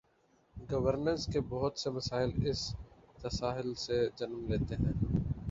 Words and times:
Governance 0.55 1.25
کے 1.33 1.39
بہت 1.49 1.77
سے 1.79 1.89
مسائل 1.89 2.31
اس 2.47 2.61
تساہل 3.21 3.73
سے 3.75 4.07
جنم 4.17 4.41
لیتے 4.47 4.75
ہیں۔ 4.75 4.93